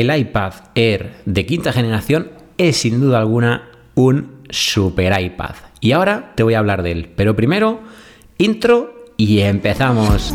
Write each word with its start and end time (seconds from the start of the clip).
el 0.00 0.16
iPad 0.16 0.54
Air 0.74 1.12
de 1.26 1.44
quinta 1.44 1.70
generación 1.70 2.30
es 2.56 2.78
sin 2.78 2.98
duda 2.98 3.18
alguna 3.18 3.68
un 3.94 4.40
super 4.48 5.20
iPad. 5.20 5.54
Y 5.80 5.92
ahora 5.92 6.32
te 6.34 6.42
voy 6.42 6.54
a 6.54 6.60
hablar 6.60 6.82
de 6.82 6.92
él. 6.92 7.10
Pero 7.14 7.36
primero, 7.36 7.80
intro 8.38 9.04
y 9.18 9.40
empezamos. 9.40 10.34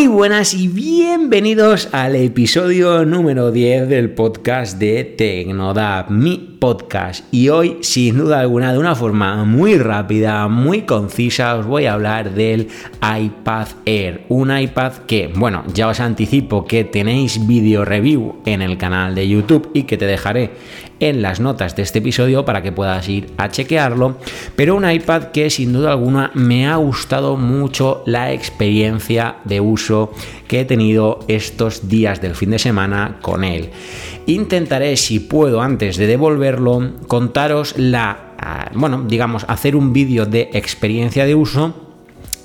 Muy 0.00 0.08
buenas 0.08 0.54
y 0.54 0.66
bienvenidos 0.66 1.90
al 1.92 2.16
episodio 2.16 3.04
número 3.04 3.52
10 3.52 3.86
del 3.86 4.14
podcast 4.14 4.78
de 4.78 5.04
Tecnodap, 5.04 6.08
mi 6.08 6.56
podcast. 6.58 7.26
Y 7.30 7.50
hoy, 7.50 7.76
sin 7.82 8.16
duda 8.16 8.40
alguna, 8.40 8.72
de 8.72 8.78
una 8.78 8.94
forma 8.94 9.44
muy 9.44 9.76
rápida, 9.76 10.48
muy 10.48 10.82
concisa, 10.82 11.54
os 11.56 11.66
voy 11.66 11.84
a 11.84 11.92
hablar 11.92 12.32
del 12.32 12.68
iPad 13.02 13.68
Air. 13.84 14.24
Un 14.30 14.56
iPad 14.56 14.92
que, 15.06 15.30
bueno, 15.36 15.64
ya 15.74 15.88
os 15.88 16.00
anticipo 16.00 16.64
que 16.64 16.84
tenéis 16.84 17.46
vídeo 17.46 17.84
review 17.84 18.40
en 18.46 18.62
el 18.62 18.78
canal 18.78 19.14
de 19.14 19.28
YouTube 19.28 19.70
y 19.74 19.82
que 19.82 19.98
te 19.98 20.06
dejaré 20.06 20.52
en 21.00 21.22
las 21.22 21.40
notas 21.40 21.74
de 21.74 21.82
este 21.82 21.98
episodio 21.98 22.44
para 22.44 22.62
que 22.62 22.72
puedas 22.72 23.08
ir 23.08 23.32
a 23.36 23.48
chequearlo. 23.48 24.16
Pero 24.56 24.76
un 24.76 24.88
iPad 24.88 25.24
que 25.24 25.50
sin 25.50 25.72
duda 25.72 25.90
alguna 25.90 26.30
me 26.34 26.66
ha 26.66 26.76
gustado 26.76 27.36
mucho 27.36 28.02
la 28.06 28.32
experiencia 28.32 29.36
de 29.44 29.60
uso 29.60 30.12
que 30.46 30.60
he 30.60 30.64
tenido 30.64 31.20
estos 31.28 31.88
días 31.88 32.20
del 32.20 32.34
fin 32.34 32.50
de 32.50 32.58
semana 32.58 33.18
con 33.20 33.44
él. 33.44 33.70
Intentaré, 34.26 34.96
si 34.96 35.18
puedo, 35.20 35.62
antes 35.62 35.96
de 35.96 36.06
devolverlo, 36.06 36.92
contaros 37.08 37.74
la, 37.76 38.34
ah, 38.38 38.70
bueno, 38.74 39.04
digamos, 39.08 39.44
hacer 39.48 39.74
un 39.74 39.92
vídeo 39.92 40.26
de 40.26 40.50
experiencia 40.52 41.24
de 41.24 41.34
uso 41.34 41.89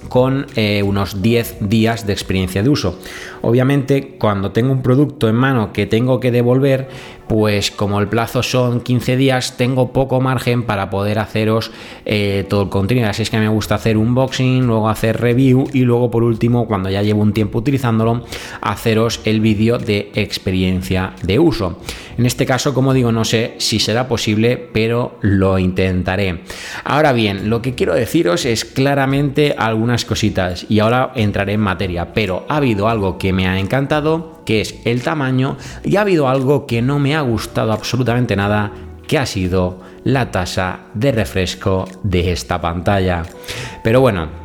con 0.09 0.47
eh, 0.55 0.81
unos 0.83 1.21
10 1.21 1.57
días 1.61 2.07
de 2.07 2.13
experiencia 2.13 2.63
de 2.63 2.69
uso. 2.69 2.97
Obviamente, 3.41 4.15
cuando 4.17 4.51
tengo 4.51 4.71
un 4.71 4.81
producto 4.81 5.29
en 5.29 5.35
mano 5.35 5.71
que 5.71 5.85
tengo 5.85 6.19
que 6.19 6.31
devolver, 6.31 6.87
pues 7.27 7.71
como 7.71 7.99
el 7.99 8.07
plazo 8.07 8.43
son 8.43 8.81
15 8.81 9.17
días, 9.17 9.57
tengo 9.57 9.91
poco 9.91 10.21
margen 10.21 10.63
para 10.63 10.89
poder 10.89 11.19
haceros 11.19 11.71
eh, 12.05 12.45
todo 12.49 12.63
el 12.63 12.69
contenido. 12.69 13.09
Así 13.09 13.23
es 13.23 13.29
que 13.29 13.37
me 13.37 13.49
gusta 13.49 13.75
hacer 13.75 13.97
un 13.97 14.05
unboxing, 14.15 14.65
luego 14.65 14.89
hacer 14.89 15.19
review 15.19 15.67
y 15.73 15.81
luego 15.81 16.09
por 16.09 16.23
último, 16.23 16.67
cuando 16.67 16.89
ya 16.89 17.01
llevo 17.01 17.21
un 17.21 17.33
tiempo 17.33 17.59
utilizándolo, 17.59 18.23
haceros 18.61 19.21
el 19.25 19.41
vídeo 19.41 19.77
de 19.77 20.11
experiencia 20.15 21.13
de 21.21 21.39
uso. 21.39 21.79
En 22.17 22.25
este 22.25 22.45
caso, 22.45 22.73
como 22.73 22.93
digo, 22.93 23.11
no 23.11 23.25
sé 23.25 23.55
si 23.57 23.79
será 23.79 24.07
posible, 24.07 24.57
pero 24.71 25.17
lo 25.21 25.59
intentaré. 25.59 26.43
Ahora 26.85 27.11
bien, 27.11 27.49
lo 27.49 27.61
que 27.61 27.75
quiero 27.75 27.93
deciros 27.93 28.45
es 28.45 28.63
claramente 28.63 29.53
algunas 29.57 29.94
cositas 30.03 30.65
y 30.67 30.79
ahora 30.79 31.13
entraré 31.15 31.53
en 31.53 31.61
materia, 31.61 32.13
pero 32.13 32.45
ha 32.49 32.57
habido 32.57 32.89
algo 32.89 33.17
que 33.17 33.31
me 33.31 33.47
ha 33.47 33.57
encantado, 33.59 34.41
que 34.45 34.59
es 34.59 34.81
el 34.83 35.03
tamaño, 35.03 35.55
y 35.83 35.95
ha 35.95 36.01
habido 36.01 36.27
algo 36.27 36.67
que 36.67 36.81
no 36.81 36.99
me 36.99 37.15
ha 37.15 37.21
gustado 37.21 37.71
absolutamente 37.71 38.35
nada, 38.35 38.71
que 39.07 39.17
ha 39.17 39.25
sido 39.25 39.79
la 40.03 40.31
tasa 40.31 40.79
de 40.93 41.11
refresco 41.11 41.85
de 42.03 42.31
esta 42.31 42.59
pantalla. 42.59 43.23
Pero 43.83 44.01
bueno, 44.01 44.44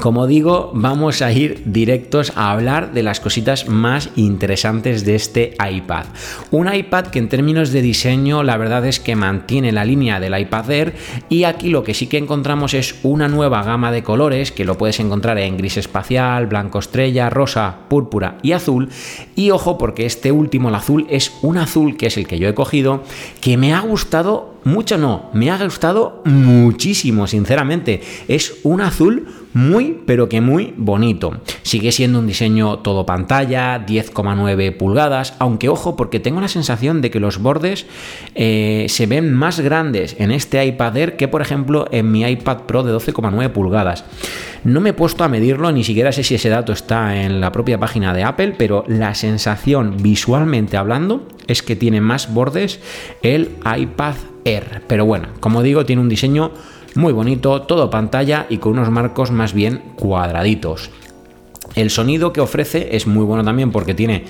como 0.00 0.26
digo, 0.26 0.70
vamos 0.74 1.20
a 1.20 1.32
ir 1.32 1.62
directos 1.66 2.32
a 2.34 2.50
hablar 2.50 2.92
de 2.92 3.02
las 3.02 3.20
cositas 3.20 3.68
más 3.68 4.08
interesantes 4.16 5.04
de 5.04 5.14
este 5.14 5.54
iPad. 5.70 6.06
Un 6.50 6.72
iPad 6.72 7.08
que 7.08 7.18
en 7.18 7.28
términos 7.28 7.72
de 7.72 7.82
diseño 7.82 8.42
la 8.42 8.56
verdad 8.56 8.86
es 8.86 9.00
que 9.00 9.16
mantiene 9.16 9.70
la 9.70 9.84
línea 9.84 10.18
del 10.18 10.38
iPad 10.38 10.70
Air 10.70 10.94
y 11.28 11.44
aquí 11.44 11.68
lo 11.68 11.84
que 11.84 11.94
sí 11.94 12.06
que 12.06 12.16
encontramos 12.16 12.72
es 12.72 12.96
una 13.02 13.28
nueva 13.28 13.62
gama 13.62 13.92
de 13.92 14.02
colores 14.02 14.50
que 14.50 14.64
lo 14.64 14.78
puedes 14.78 14.98
encontrar 14.98 15.38
en 15.38 15.58
gris 15.58 15.76
espacial, 15.76 16.46
blanco 16.46 16.78
estrella, 16.78 17.28
rosa, 17.28 17.80
púrpura 17.88 18.38
y 18.42 18.52
azul. 18.52 18.88
Y 19.36 19.50
ojo 19.50 19.76
porque 19.76 20.06
este 20.06 20.32
último, 20.32 20.70
el 20.70 20.74
azul, 20.74 21.06
es 21.10 21.32
un 21.42 21.58
azul 21.58 21.98
que 21.98 22.06
es 22.06 22.16
el 22.16 22.26
que 22.26 22.38
yo 22.38 22.48
he 22.48 22.54
cogido 22.54 23.02
que 23.40 23.58
me 23.58 23.74
ha 23.74 23.80
gustado 23.80 24.52
mucho 24.64 24.96
no, 24.96 25.28
me 25.32 25.50
ha 25.50 25.62
gustado 25.62 26.22
muchísimo, 26.24 27.26
sinceramente. 27.26 28.00
Es 28.28 28.60
un 28.62 28.80
azul 28.80 29.26
muy, 29.54 29.98
pero 30.06 30.28
que 30.28 30.40
muy 30.40 30.72
bonito. 30.76 31.40
Sigue 31.62 31.92
siendo 31.92 32.18
un 32.18 32.26
diseño 32.26 32.78
todo 32.78 33.06
pantalla, 33.06 33.84
10,9 33.86 34.76
pulgadas, 34.76 35.34
aunque 35.38 35.68
ojo, 35.68 35.96
porque 35.96 36.20
tengo 36.20 36.40
la 36.40 36.48
sensación 36.48 37.00
de 37.00 37.10
que 37.10 37.20
los 37.20 37.38
bordes 37.38 37.86
eh, 38.34 38.86
se 38.88 39.06
ven 39.06 39.32
más 39.32 39.60
grandes 39.60 40.16
en 40.18 40.30
este 40.30 40.64
iPad 40.64 40.96
Air 40.96 41.16
que, 41.16 41.28
por 41.28 41.42
ejemplo, 41.42 41.86
en 41.92 42.10
mi 42.10 42.22
iPad 42.22 42.62
Pro 42.62 42.82
de 42.82 42.94
12,9 42.94 43.50
pulgadas. 43.50 44.04
No 44.64 44.80
me 44.80 44.90
he 44.90 44.94
puesto 44.94 45.24
a 45.24 45.28
medirlo, 45.28 45.72
ni 45.72 45.84
siquiera 45.84 46.12
sé 46.12 46.22
si 46.22 46.36
ese 46.36 46.48
dato 46.48 46.72
está 46.72 47.22
en 47.22 47.40
la 47.40 47.52
propia 47.52 47.78
página 47.78 48.14
de 48.14 48.22
Apple, 48.22 48.54
pero 48.56 48.84
la 48.86 49.14
sensación 49.14 49.96
visualmente 50.00 50.76
hablando 50.76 51.26
es 51.46 51.62
que 51.62 51.76
tiene 51.76 52.00
más 52.00 52.32
bordes 52.32 52.80
el 53.22 53.50
iPad 53.76 54.14
Air. 54.44 54.82
Pero 54.86 55.04
bueno, 55.04 55.28
como 55.40 55.62
digo, 55.62 55.84
tiene 55.84 56.02
un 56.02 56.08
diseño 56.08 56.52
muy 56.96 57.12
bonito, 57.12 57.62
todo 57.62 57.90
pantalla 57.90 58.46
y 58.48 58.58
con 58.58 58.72
unos 58.72 58.90
marcos 58.90 59.30
más 59.30 59.52
bien 59.52 59.82
cuadraditos. 59.96 60.90
El 61.74 61.90
sonido 61.90 62.32
que 62.32 62.40
ofrece 62.40 62.96
es 62.96 63.06
muy 63.06 63.24
bueno 63.24 63.44
también 63.44 63.70
porque 63.70 63.94
tiene 63.94 64.24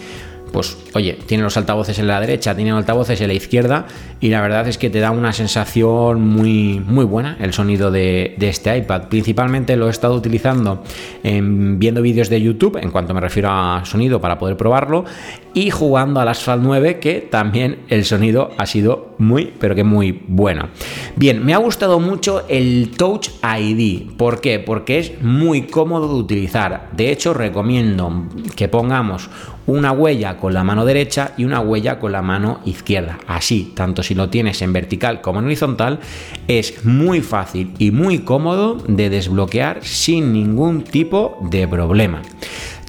pues 0.53 0.77
oye, 0.95 1.19
tiene 1.27 1.43
los 1.43 1.56
altavoces 1.56 1.99
en 1.99 2.06
la 2.06 2.21
derecha, 2.21 2.55
tiene 2.55 2.71
los 2.71 2.78
altavoces 2.78 3.21
en 3.21 3.28
la 3.28 3.34
izquierda 3.34 3.87
y 4.21 4.28
la 4.28 4.41
verdad 4.41 4.69
es 4.69 4.78
que 4.78 4.91
te 4.91 5.01
da 5.01 5.11
una 5.11 5.33
sensación 5.33 6.21
muy, 6.21 6.81
muy 6.87 7.05
buena 7.05 7.37
el 7.41 7.53
sonido 7.53 7.91
de, 7.91 8.37
este 8.39 8.77
iPad. 8.77 9.09
Principalmente 9.09 9.77
lo 9.77 9.89
he 9.89 9.91
estado 9.91 10.15
utilizando 10.15 10.84
en, 11.22 11.78
viendo 11.78 12.03
vídeos 12.03 12.28
de 12.28 12.41
YouTube, 12.41 12.78
en 12.81 12.91
cuanto 12.91 13.15
me 13.15 13.21
refiero 13.21 13.49
a 13.51 13.83
sonido 13.84 14.21
para 14.21 14.39
poder 14.39 14.56
probarlo, 14.56 15.05
y 15.55 15.71
jugando 15.71 16.21
al 16.21 16.28
Asphalt 16.28 16.62
9, 16.62 16.99
que 16.99 17.21
también 17.21 17.78
el 17.89 18.05
sonido 18.05 18.51
ha 18.59 18.67
sido 18.67 19.12
muy, 19.22 19.53
pero 19.59 19.75
que 19.75 19.84
muy 19.84 20.22
bueno. 20.28 20.69
Bien, 21.16 21.44
me 21.44 21.55
ha 21.55 21.59
gustado 21.59 22.00
mucho 22.00 22.44
el 22.49 22.91
Touch 22.97 23.31
ID. 23.43 24.12
¿Por 24.16 24.41
qué? 24.41 24.59
Porque 24.59 24.99
es 24.99 25.22
muy 25.22 25.62
cómodo 25.62 26.09
de 26.09 26.15
utilizar. 26.15 26.91
De 26.93 27.10
hecho, 27.10 27.33
recomiendo 27.33 28.27
que 28.56 28.69
pongamos 28.69 29.31
una 29.66 29.93
huella 29.93 30.37
con 30.38 30.55
la 30.55 30.65
mano 30.65 30.84
derecha 30.84 31.33
y 31.37 31.44
una 31.44 31.60
huella 31.60 31.99
con 31.99 32.12
la 32.12 32.22
mano 32.22 32.60
izquierda. 32.65 33.19
Así, 33.27 33.72
tanto 33.75 34.03
si 34.03 34.15
lo 34.15 34.28
tienes 34.28 34.60
en 34.62 34.72
vertical 34.72 35.21
como 35.21 35.39
en 35.39 35.47
horizontal, 35.47 36.00
es 36.49 36.84
muy 36.84 37.21
fácil 37.21 37.72
y 37.78 37.91
muy 37.91 38.21
cómodo 38.21 38.78
de 38.89 39.10
desbloquear 39.10 39.84
sin 39.84 40.33
ningún 40.33 40.83
tipo 40.83 41.39
de 41.50 41.69
problema. 41.69 42.22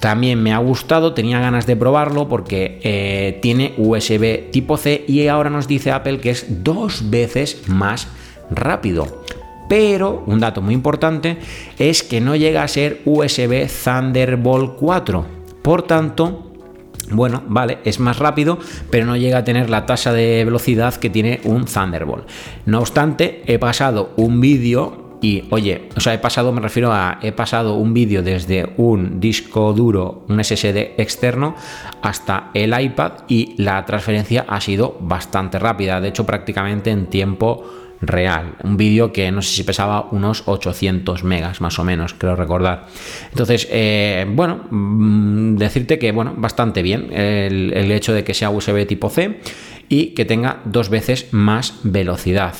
También 0.04 0.42
me 0.42 0.52
ha 0.52 0.58
gustado, 0.58 1.14
tenía 1.14 1.40
ganas 1.40 1.66
de 1.66 1.76
probarlo 1.76 2.28
porque 2.28 2.78
eh, 2.82 3.38
tiene 3.40 3.72
USB 3.78 4.50
tipo 4.50 4.76
C 4.76 5.02
y 5.08 5.28
ahora 5.28 5.48
nos 5.48 5.66
dice 5.66 5.92
Apple 5.92 6.20
que 6.20 6.28
es 6.28 6.62
dos 6.62 7.08
veces 7.08 7.62
más 7.68 8.08
rápido. 8.50 9.22
Pero 9.66 10.22
un 10.26 10.40
dato 10.40 10.60
muy 10.60 10.74
importante 10.74 11.38
es 11.78 12.02
que 12.02 12.20
no 12.20 12.36
llega 12.36 12.62
a 12.62 12.68
ser 12.68 13.00
USB 13.06 13.66
Thunderbolt 13.66 14.76
4. 14.76 15.24
Por 15.62 15.84
tanto, 15.84 16.52
bueno, 17.10 17.42
vale, 17.46 17.78
es 17.84 17.98
más 17.98 18.18
rápido, 18.18 18.58
pero 18.90 19.06
no 19.06 19.16
llega 19.16 19.38
a 19.38 19.44
tener 19.44 19.70
la 19.70 19.86
tasa 19.86 20.12
de 20.12 20.44
velocidad 20.44 20.94
que 20.96 21.08
tiene 21.08 21.40
un 21.44 21.64
Thunderbolt. 21.64 22.28
No 22.66 22.80
obstante, 22.80 23.42
he 23.46 23.58
pasado 23.58 24.12
un 24.16 24.42
vídeo 24.42 25.03
y 25.24 25.42
oye, 25.48 25.88
o 25.96 26.00
sea, 26.00 26.12
he 26.12 26.18
pasado, 26.18 26.52
me 26.52 26.60
refiero 26.60 26.92
a, 26.92 27.18
he 27.22 27.32
pasado 27.32 27.76
un 27.76 27.94
vídeo 27.94 28.22
desde 28.22 28.74
un 28.76 29.20
disco 29.20 29.72
duro, 29.72 30.26
un 30.28 30.44
SSD 30.44 31.00
externo, 31.00 31.54
hasta 32.02 32.50
el 32.52 32.78
iPad 32.78 33.12
y 33.26 33.54
la 33.56 33.82
transferencia 33.86 34.44
ha 34.46 34.60
sido 34.60 34.98
bastante 35.00 35.58
rápida, 35.58 36.02
de 36.02 36.08
hecho 36.08 36.26
prácticamente 36.26 36.90
en 36.90 37.06
tiempo 37.06 37.64
real. 38.02 38.56
Un 38.64 38.76
vídeo 38.76 39.14
que 39.14 39.32
no 39.32 39.40
sé 39.40 39.56
si 39.56 39.62
pesaba 39.62 40.08
unos 40.10 40.42
800 40.44 41.24
megas 41.24 41.62
más 41.62 41.78
o 41.78 41.84
menos, 41.84 42.12
creo 42.12 42.36
recordar. 42.36 42.84
Entonces, 43.30 43.66
eh, 43.70 44.26
bueno, 44.28 44.66
mm, 44.68 45.56
decirte 45.56 45.98
que, 45.98 46.12
bueno, 46.12 46.34
bastante 46.36 46.82
bien 46.82 47.10
el, 47.14 47.72
el 47.72 47.90
hecho 47.92 48.12
de 48.12 48.24
que 48.24 48.34
sea 48.34 48.50
USB 48.50 48.86
tipo 48.86 49.08
C 49.08 49.40
y 49.88 50.08
que 50.08 50.26
tenga 50.26 50.60
dos 50.66 50.90
veces 50.90 51.28
más 51.32 51.80
velocidad. 51.82 52.54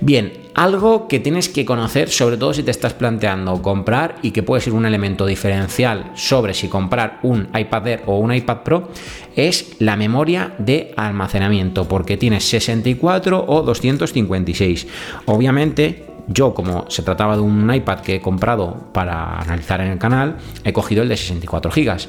Bien, 0.00 0.32
algo 0.58 1.06
que 1.06 1.20
tienes 1.20 1.48
que 1.48 1.64
conocer, 1.64 2.10
sobre 2.10 2.36
todo 2.36 2.52
si 2.52 2.64
te 2.64 2.72
estás 2.72 2.92
planteando 2.92 3.62
comprar 3.62 4.16
y 4.22 4.32
que 4.32 4.42
puede 4.42 4.60
ser 4.60 4.72
un 4.72 4.86
elemento 4.86 5.24
diferencial 5.24 6.10
sobre 6.14 6.52
si 6.52 6.66
comprar 6.66 7.20
un 7.22 7.48
iPad 7.56 7.86
Air 7.86 8.02
o 8.06 8.18
un 8.18 8.34
iPad 8.34 8.56
Pro, 8.64 8.88
es 9.36 9.76
la 9.78 9.94
memoria 9.96 10.56
de 10.58 10.92
almacenamiento, 10.96 11.86
porque 11.86 12.16
tienes 12.16 12.42
64 12.48 13.44
o 13.46 13.62
256. 13.62 14.88
Obviamente 15.26 16.06
yo, 16.26 16.52
como 16.52 16.90
se 16.90 17.02
trataba 17.04 17.36
de 17.36 17.42
un 17.42 17.72
iPad 17.72 18.00
que 18.00 18.16
he 18.16 18.20
comprado 18.20 18.88
para 18.92 19.38
analizar 19.38 19.80
en 19.80 19.92
el 19.92 19.98
canal, 19.98 20.38
he 20.64 20.72
cogido 20.72 21.04
el 21.04 21.08
de 21.08 21.16
64 21.16 21.70
GB. 21.70 22.08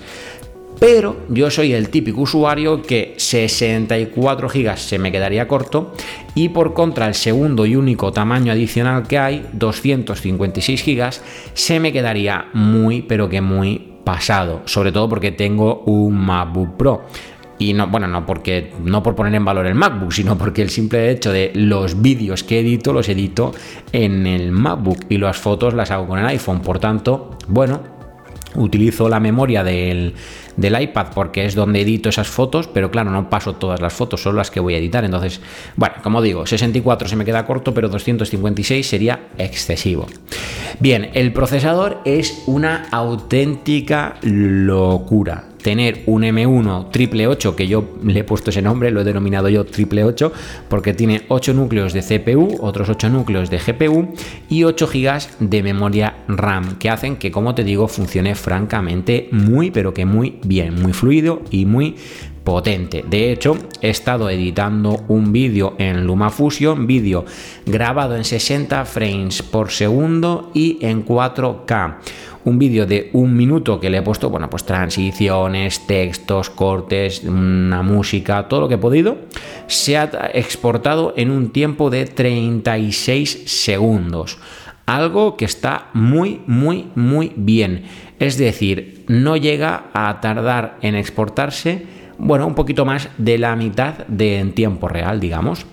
Pero 0.80 1.18
yo 1.30 1.51
soy 1.51 1.74
el 1.74 1.89
típico 1.89 2.21
usuario 2.21 2.81
que 2.81 3.13
64 3.18 4.48
GB 4.48 4.77
se 4.77 4.98
me 4.98 5.12
quedaría 5.12 5.48
corto 5.48 5.94
y 6.36 6.50
por 6.50 6.74
contra 6.74 7.07
el 7.07 7.16
segundo 7.16 7.66
y 7.66 7.75
único 7.75 8.13
tamaño 8.13 8.51
adicional 8.54 9.06
que 9.07 9.18
hay, 9.18 9.45
256 9.54 10.86
GB, 10.86 11.10
se 11.54 11.80
me 11.80 11.92
quedaría 11.92 12.48
muy 12.54 13.01
pero 13.01 13.27
que 13.27 13.42
muy 13.42 13.89
pasado, 14.06 14.62
sobre 14.66 14.92
todo 14.92 15.10
porque 15.10 15.31
tengo 15.31 15.83
un 15.86 16.18
MacBook 16.18 16.77
Pro. 16.77 17.01
Y 17.60 17.74
no, 17.74 17.88
bueno, 17.88 18.07
no 18.07 18.25
porque 18.25 18.71
no 18.81 19.04
por 19.04 19.16
poner 19.16 19.36
en 19.36 19.44
valor 19.44 19.68
el 19.68 19.75
MacBook, 19.75 20.13
sino 20.13 20.38
porque 20.38 20.62
el 20.62 20.69
simple 20.69 21.12
hecho 21.12 21.33
de 21.33 21.51
los 21.54 22.01
vídeos 22.01 22.45
que 22.45 22.62
edito 22.62 22.94
los 22.94 23.10
edito 23.10 23.54
en 23.92 24.25
el 24.25 24.54
MacBook 24.54 25.00
y 25.10 25.18
las 25.18 25.38
fotos 25.38 25.74
las 25.74 25.92
hago 25.92 26.07
con 26.07 26.19
el 26.19 26.25
iPhone. 26.25 26.62
Por 26.62 26.80
tanto, 26.80 27.38
bueno, 27.50 27.98
utilizo 28.55 29.09
la 29.09 29.19
memoria 29.19 29.63
del, 29.63 30.13
del 30.55 30.81
iPad 30.81 31.07
porque 31.13 31.45
es 31.45 31.55
donde 31.55 31.81
edito 31.81 32.09
esas 32.09 32.27
fotos, 32.27 32.67
pero 32.67 32.91
claro, 32.91 33.11
no 33.11 33.29
paso 33.29 33.55
todas 33.55 33.81
las 33.81 33.93
fotos, 33.93 34.21
son 34.21 34.35
las 34.35 34.51
que 34.51 34.59
voy 34.59 34.75
a 34.75 34.77
editar. 34.77 35.03
Entonces, 35.03 35.41
bueno, 35.75 35.95
como 36.03 36.21
digo, 36.21 36.45
64 36.45 37.07
se 37.07 37.15
me 37.15 37.25
queda 37.25 37.45
corto, 37.45 37.73
pero 37.73 37.89
256 37.89 38.87
sería 38.87 39.27
excesivo. 39.37 40.07
Bien, 40.79 41.09
el 41.13 41.33
procesador 41.33 42.01
es 42.05 42.43
una 42.47 42.87
auténtica 42.91 44.15
locura 44.21 45.48
tener 45.61 46.03
un 46.06 46.23
M1 46.23 46.91
triple 46.91 47.27
8, 47.27 47.56
que 47.56 47.67
yo 47.67 47.83
le 48.03 48.19
he 48.19 48.23
puesto 48.23 48.50
ese 48.50 48.61
nombre, 48.61 48.91
lo 48.91 49.01
he 49.01 49.03
denominado 49.03 49.50
yo 49.50 49.65
triple 49.65 50.03
8, 50.03 50.31
porque 50.69 50.94
tiene 50.94 51.23
8 51.27 51.53
núcleos 51.53 51.94
de 51.94 52.01
CPU, 52.01 52.57
otros 52.61 52.89
8 52.89 53.09
núcleos 53.09 53.50
de 53.50 53.59
GPU 53.59 54.13
y 54.50 54.63
8 54.63 54.88
GB 54.88 55.19
de 55.39 55.63
memoria 55.63 56.15
RAM, 56.27 56.77
que 56.77 56.89
hacen 56.89 57.17
que, 57.17 57.31
como 57.31 57.56
te 57.56 57.63
digo, 57.63 57.88
funcione 57.88 58.35
francamente 58.35 59.29
muy, 59.31 59.71
pero 59.71 59.94
que 59.94 60.06
muy 60.06 60.39
bien, 60.44 60.75
muy 60.81 60.94
fluido 60.94 61.41
y 61.51 61.65
muy 61.65 61.95
potente. 62.44 63.03
De 63.07 63.31
hecho, 63.31 63.57
he 63.81 63.89
estado 63.89 64.29
editando 64.29 65.03
un 65.07 65.31
vídeo 65.31 65.75
en 65.77 66.06
LumaFusion, 66.06 66.88
vídeo 66.88 67.25
grabado 67.65 68.15
en 68.15 68.23
60 68.23 68.85
frames 68.85 69.44
por 69.44 69.69
segundo 69.69 70.50
y 70.53 70.79
en 70.81 71.06
4K 71.06 71.97
un 72.49 72.59
vídeo 72.59 72.85
de 72.85 73.09
un 73.13 73.35
minuto 73.35 73.79
que 73.79 73.89
le 73.89 73.99
he 73.99 74.01
puesto, 74.01 74.29
bueno, 74.29 74.49
pues 74.49 74.65
transiciones, 74.65 75.85
textos, 75.87 76.49
cortes, 76.49 77.23
una 77.23 77.81
música, 77.83 78.47
todo 78.47 78.61
lo 78.61 78.67
que 78.67 78.75
he 78.75 78.79
podido, 78.79 79.17
se 79.67 79.97
ha 79.97 80.31
exportado 80.33 81.13
en 81.15 81.31
un 81.31 81.51
tiempo 81.51 81.89
de 81.89 82.05
36 82.05 83.43
segundos. 83.45 84.39
Algo 84.85 85.37
que 85.37 85.45
está 85.45 85.89
muy, 85.93 86.41
muy, 86.47 86.87
muy 86.95 87.31
bien. 87.35 87.83
Es 88.17 88.37
decir, 88.37 89.05
no 89.07 89.37
llega 89.37 89.85
a 89.93 90.19
tardar 90.19 90.77
en 90.81 90.95
exportarse, 90.95 91.85
bueno, 92.17 92.47
un 92.47 92.55
poquito 92.55 92.83
más 92.85 93.09
de 93.17 93.37
la 93.37 93.55
mitad 93.55 94.05
de 94.07 94.39
en 94.39 94.53
tiempo 94.53 94.87
real, 94.87 95.19
digamos. 95.19 95.65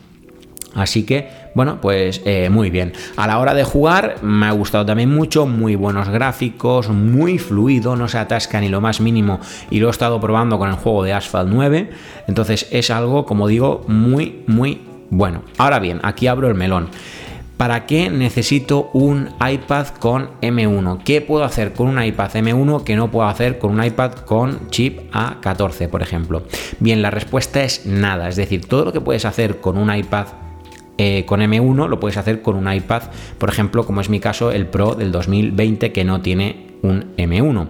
Así 0.76 1.04
que, 1.04 1.28
bueno, 1.54 1.80
pues 1.80 2.20
eh, 2.26 2.50
muy 2.50 2.70
bien. 2.70 2.92
A 3.16 3.26
la 3.26 3.38
hora 3.38 3.54
de 3.54 3.64
jugar 3.64 4.16
me 4.22 4.46
ha 4.46 4.52
gustado 4.52 4.84
también 4.84 5.12
mucho, 5.12 5.46
muy 5.46 5.74
buenos 5.74 6.08
gráficos, 6.10 6.90
muy 6.90 7.38
fluido, 7.38 7.96
no 7.96 8.08
se 8.08 8.18
atasca 8.18 8.60
ni 8.60 8.68
lo 8.68 8.80
más 8.82 9.00
mínimo 9.00 9.40
y 9.70 9.80
lo 9.80 9.88
he 9.88 9.90
estado 9.90 10.20
probando 10.20 10.58
con 10.58 10.68
el 10.68 10.76
juego 10.76 11.02
de 11.02 11.14
Asphalt 11.14 11.48
9. 11.50 11.90
Entonces 12.28 12.68
es 12.70 12.90
algo, 12.90 13.24
como 13.24 13.48
digo, 13.48 13.84
muy, 13.88 14.42
muy 14.46 14.82
bueno. 15.08 15.42
Ahora 15.56 15.78
bien, 15.78 15.98
aquí 16.02 16.26
abro 16.26 16.48
el 16.48 16.54
melón. 16.54 16.88
¿Para 17.56 17.86
qué 17.86 18.10
necesito 18.10 18.90
un 18.92 19.30
iPad 19.40 19.86
con 19.98 20.28
M1? 20.42 21.02
¿Qué 21.04 21.22
puedo 21.22 21.42
hacer 21.42 21.72
con 21.72 21.88
un 21.88 22.02
iPad 22.02 22.32
M1 22.32 22.84
que 22.84 22.96
no 22.96 23.10
puedo 23.10 23.26
hacer 23.26 23.58
con 23.58 23.70
un 23.72 23.82
iPad 23.82 24.12
con 24.12 24.68
chip 24.68 25.10
A14, 25.14 25.88
por 25.88 26.02
ejemplo? 26.02 26.42
Bien, 26.80 27.00
la 27.00 27.10
respuesta 27.10 27.62
es 27.64 27.86
nada. 27.86 28.28
Es 28.28 28.36
decir, 28.36 28.66
todo 28.66 28.84
lo 28.84 28.92
que 28.92 29.00
puedes 29.00 29.24
hacer 29.24 29.58
con 29.62 29.78
un 29.78 29.94
iPad 29.94 30.26
eh, 30.98 31.24
con 31.26 31.40
M1 31.40 31.88
lo 31.88 32.00
puedes 32.00 32.16
hacer 32.16 32.42
con 32.42 32.56
un 32.56 32.72
iPad, 32.72 33.02
por 33.38 33.48
ejemplo, 33.48 33.84
como 33.84 34.00
es 34.00 34.08
mi 34.08 34.20
caso, 34.20 34.50
el 34.50 34.66
Pro 34.66 34.94
del 34.94 35.12
2020 35.12 35.92
que 35.92 36.04
no 36.04 36.20
tiene 36.20 36.66
un 36.82 37.14
M1. 37.16 37.68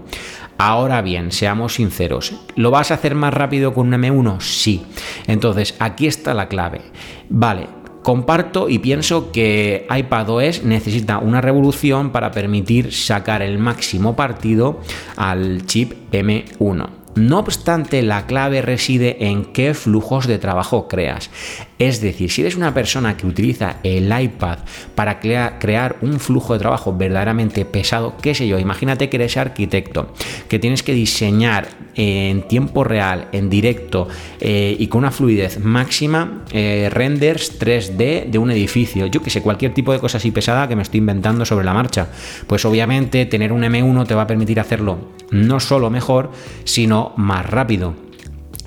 Ahora 0.58 1.02
bien, 1.02 1.32
seamos 1.32 1.74
sinceros, 1.74 2.34
¿lo 2.54 2.70
vas 2.70 2.90
a 2.90 2.94
hacer 2.94 3.14
más 3.14 3.34
rápido 3.34 3.74
con 3.74 3.92
un 3.92 4.00
M1? 4.00 4.40
Sí. 4.40 4.82
Entonces, 5.26 5.74
aquí 5.80 6.06
está 6.06 6.32
la 6.32 6.48
clave. 6.48 6.80
Vale, 7.28 7.66
comparto 8.02 8.68
y 8.68 8.78
pienso 8.78 9.32
que 9.32 9.86
iPadOS 9.90 10.62
necesita 10.62 11.18
una 11.18 11.40
revolución 11.40 12.10
para 12.10 12.30
permitir 12.30 12.92
sacar 12.92 13.42
el 13.42 13.58
máximo 13.58 14.16
partido 14.16 14.80
al 15.16 15.66
chip 15.66 15.92
M1. 16.12 17.05
No 17.16 17.38
obstante, 17.38 18.02
la 18.02 18.26
clave 18.26 18.60
reside 18.60 19.26
en 19.26 19.46
qué 19.46 19.72
flujos 19.72 20.26
de 20.26 20.38
trabajo 20.38 20.86
creas. 20.86 21.30
Es 21.78 22.02
decir, 22.02 22.30
si 22.30 22.42
eres 22.42 22.56
una 22.56 22.74
persona 22.74 23.16
que 23.16 23.26
utiliza 23.26 23.76
el 23.82 24.12
iPad 24.20 24.58
para 24.94 25.18
crear 25.18 25.96
un 26.02 26.20
flujo 26.20 26.52
de 26.52 26.58
trabajo 26.58 26.94
verdaderamente 26.94 27.64
pesado, 27.64 28.18
qué 28.20 28.34
sé 28.34 28.46
yo, 28.46 28.58
imagínate 28.58 29.08
que 29.08 29.16
eres 29.16 29.38
arquitecto, 29.38 30.12
que 30.48 30.58
tienes 30.58 30.82
que 30.82 30.92
diseñar 30.92 31.68
en 31.96 32.42
tiempo 32.42 32.84
real, 32.84 33.28
en 33.32 33.50
directo 33.50 34.08
eh, 34.40 34.76
y 34.78 34.86
con 34.88 35.00
una 35.00 35.10
fluidez 35.10 35.58
máxima 35.58 36.44
eh, 36.52 36.88
renders 36.90 37.58
3D 37.58 38.26
de 38.26 38.38
un 38.38 38.50
edificio, 38.50 39.06
yo 39.06 39.22
que 39.22 39.30
sé, 39.30 39.42
cualquier 39.42 39.74
tipo 39.74 39.92
de 39.92 39.98
cosa 39.98 40.18
así 40.18 40.30
pesada 40.30 40.68
que 40.68 40.76
me 40.76 40.82
estoy 40.82 40.98
inventando 40.98 41.44
sobre 41.44 41.64
la 41.64 41.74
marcha. 41.74 42.08
Pues 42.46 42.64
obviamente 42.64 43.26
tener 43.26 43.52
un 43.52 43.62
M1 43.62 44.06
te 44.06 44.14
va 44.14 44.22
a 44.22 44.26
permitir 44.26 44.60
hacerlo 44.60 44.98
no 45.30 45.58
solo 45.58 45.90
mejor, 45.90 46.30
sino 46.64 47.12
más 47.16 47.48
rápido. 47.48 48.05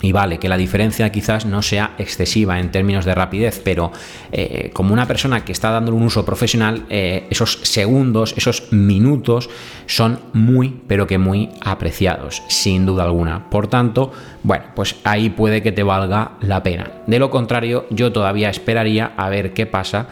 Y 0.02 0.12
vale, 0.12 0.38
que 0.38 0.48
la 0.48 0.58
diferencia 0.58 1.12
quizás 1.12 1.46
no 1.46 1.62
sea 1.62 1.96
excesiva 1.98 2.60
en 2.60 2.72
términos 2.72 3.06
de 3.06 3.16
rapidez, 3.16 3.62
pero 3.64 3.92
eh, 4.32 4.70
como 4.74 4.94
una 4.94 5.08
persona 5.08 5.44
que 5.44 5.52
está 5.52 5.72
dando 5.72 5.94
un 5.94 6.04
uso 6.04 6.24
profesional, 6.24 6.86
eh, 6.90 7.28
esos 7.30 7.60
segundos, 7.64 8.34
esos 8.38 8.72
minutos 8.72 9.50
son 9.88 10.20
muy, 10.34 10.82
pero 10.88 11.06
que 11.06 11.18
muy 11.18 11.50
apreciados, 11.62 12.44
sin 12.48 12.86
duda 12.86 13.04
alguna. 13.04 13.50
Por 13.50 13.68
tanto, 13.68 14.12
bueno, 14.44 14.66
pues 14.76 14.96
ahí 15.04 15.30
puede 15.30 15.62
que 15.62 15.72
te 15.72 15.84
valga 15.84 16.32
la 16.42 16.64
pena. 16.64 16.92
De 17.06 17.20
lo 17.20 17.30
contrario, 17.30 17.86
yo 17.90 18.12
todavía 18.14 18.50
esperaría 18.50 19.14
a 19.18 19.30
ver 19.30 19.54
qué 19.54 19.66
pasa 19.66 20.08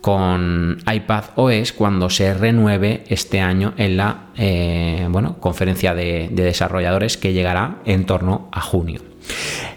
con 0.00 0.78
iPad 0.92 1.24
OS 1.36 1.72
cuando 1.72 2.10
se 2.10 2.34
renueve 2.34 3.04
este 3.06 3.40
año 3.40 3.72
en 3.76 3.96
la 3.96 4.26
eh, 4.36 5.06
bueno, 5.08 5.36
conferencia 5.38 5.94
de 5.94 6.28
desarrolladores 6.32 7.16
que 7.16 7.32
llegará 7.32 7.76
en 7.84 8.04
torno 8.04 8.48
a 8.50 8.60
junio. 8.60 9.11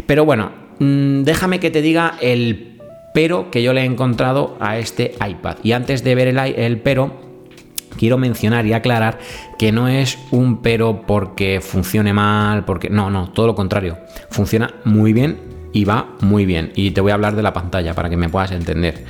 Pero 0.06 0.26
bueno, 0.26 0.52
mm, 0.80 1.24
déjame 1.24 1.60
que 1.60 1.72
te 1.72 1.82
diga 1.82 2.18
el 2.22 2.76
pero 3.16 3.50
que 3.50 3.64
yo 3.64 3.72
le 3.72 3.82
he 3.82 3.86
encontrado 3.86 4.58
a 4.60 4.78
este 4.78 5.16
iPad. 5.26 5.56
Y 5.64 5.72
antes 5.72 6.04
de 6.04 6.16
ver 6.16 6.28
el, 6.28 6.82
pero, 6.82 7.14
quiero 7.98 8.18
mencionar 8.18 8.66
y 8.66 8.74
aclarar 8.74 9.20
que 9.58 9.72
no 9.72 9.88
es 9.88 10.20
un 10.32 10.62
pero 10.62 11.04
porque 11.08 11.62
funcione 11.62 12.12
mal, 12.12 12.66
porque 12.66 12.90
no, 12.90 13.10
no, 13.10 13.32
todo 13.32 13.48
lo 13.48 13.56
contrario. 13.56 13.98
Funciona 14.30 14.74
muy 14.84 15.14
bien 15.14 15.40
y 15.72 15.86
va 15.86 16.10
muy 16.20 16.46
bien. 16.46 16.74
Y 16.76 16.92
te 16.92 17.00
voy 17.00 17.12
a 17.12 17.14
hablar 17.14 17.38
de 17.38 17.44
la 17.44 17.54
pantalla 17.54 17.94
para 17.94 18.10
que 18.10 18.18
me 18.18 18.28
puedas 18.28 18.52
entender. 18.52 19.06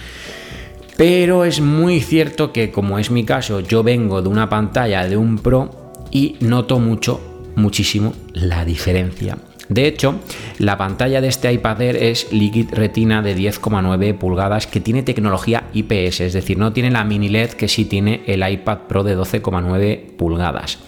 Pero 0.97 1.43
es 1.43 1.59
muy 1.59 1.99
cierto 1.99 2.53
que 2.53 2.71
como 2.71 2.99
es 2.99 3.09
mi 3.09 3.25
caso, 3.25 3.59
yo 3.59 3.81
vengo 3.81 4.21
de 4.21 4.29
una 4.29 4.47
pantalla 4.49 5.07
de 5.07 5.17
un 5.17 5.39
Pro 5.39 5.93
y 6.11 6.37
noto 6.41 6.77
mucho, 6.77 7.41
muchísimo 7.55 8.13
la 8.33 8.63
diferencia. 8.65 9.35
De 9.69 9.87
hecho, 9.87 10.19
la 10.59 10.77
pantalla 10.77 11.21
de 11.21 11.27
este 11.27 11.51
iPad 11.51 11.81
Air 11.81 11.95
es 11.97 12.31
Liquid 12.31 12.69
Retina 12.71 13.21
de 13.21 13.35
10,9 13.35 14.17
pulgadas 14.17 14.67
que 14.67 14.79
tiene 14.79 15.03
tecnología 15.03 15.65
IPS, 15.73 16.21
es 16.21 16.33
decir, 16.33 16.57
no 16.57 16.73
tiene 16.73 16.91
la 16.91 17.03
mini 17.03 17.29
LED 17.29 17.51
que 17.51 17.67
sí 17.67 17.85
tiene 17.85 18.21
el 18.27 18.47
iPad 18.47 18.79
Pro 18.87 19.03
de 19.03 19.17
12,9 19.17 20.15
pulgadas. 20.17 20.79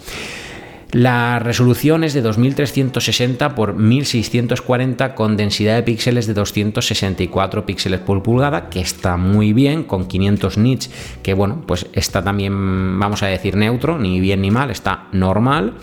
La 0.92 1.38
resolución 1.38 2.02
es 2.02 2.14
de 2.14 2.22
2360 2.22 3.54
por 3.54 3.74
1640 3.74 5.14
con 5.14 5.36
densidad 5.36 5.76
de 5.76 5.82
píxeles 5.82 6.26
de 6.26 6.32
264 6.32 7.66
píxeles 7.66 8.00
por 8.00 8.22
pulgada, 8.22 8.70
que 8.70 8.80
está 8.80 9.18
muy 9.18 9.52
bien, 9.52 9.84
con 9.84 10.06
500 10.06 10.56
nits, 10.56 10.90
que 11.22 11.34
bueno, 11.34 11.62
pues 11.66 11.86
está 11.92 12.24
también, 12.24 12.98
vamos 12.98 13.22
a 13.22 13.26
decir, 13.26 13.54
neutro, 13.54 13.98
ni 13.98 14.18
bien 14.18 14.40
ni 14.40 14.50
mal, 14.50 14.70
está 14.70 15.08
normal. 15.12 15.74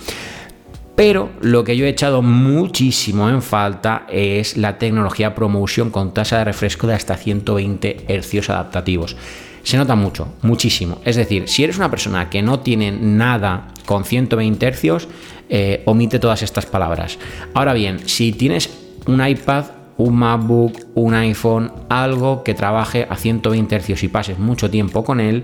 Pero 0.96 1.32
lo 1.42 1.64
que 1.66 1.76
yo 1.76 1.86
he 1.86 1.90
echado 1.90 2.22
muchísimo 2.22 3.30
en 3.30 3.42
falta 3.42 4.06
es 4.10 4.56
la 4.56 4.78
tecnología 4.78 5.36
ProMotion 5.36 5.90
con 5.90 6.14
tasa 6.14 6.38
de 6.38 6.46
refresco 6.46 6.88
de 6.88 6.94
hasta 6.94 7.18
120 7.18 8.06
Hz 8.08 8.50
adaptativos. 8.50 9.18
Se 9.64 9.78
nota 9.78 9.96
mucho, 9.96 10.30
muchísimo. 10.42 11.02
Es 11.04 11.18
decir, 11.18 11.50
si 11.50 11.64
eres 11.64 11.78
una 11.78 11.90
persona 11.90 12.30
que 12.30 12.42
no 12.42 12.60
tiene 12.60 12.92
nada 12.92 13.74
con 13.86 14.06
120 14.06 14.72
Hz, 14.72 15.08
eh, 15.50 15.82
omite 15.86 16.20
todas 16.20 16.44
estas 16.44 16.66
palabras. 16.66 17.20
Ahora 17.54 17.74
bien, 17.74 18.08
si 18.08 18.32
tienes 18.32 18.70
un 19.06 19.26
iPad, 19.26 19.66
un 19.98 20.16
MacBook, 20.16 20.80
un 20.94 21.14
iPhone, 21.14 21.74
algo 21.90 22.44
que 22.44 22.54
trabaje 22.54 23.06
a 23.10 23.18
120 23.18 23.80
Hz 23.80 24.04
y 24.04 24.08
pases 24.08 24.40
mucho 24.40 24.70
tiempo 24.70 25.04
con 25.04 25.20
él, 25.20 25.44